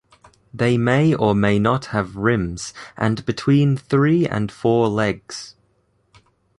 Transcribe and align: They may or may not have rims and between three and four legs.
They 0.51 0.79
may 0.79 1.13
or 1.13 1.35
may 1.35 1.59
not 1.59 1.85
have 1.93 2.15
rims 2.15 2.73
and 2.97 3.23
between 3.23 3.77
three 3.77 4.27
and 4.27 4.51
four 4.51 4.87
legs. 4.87 5.55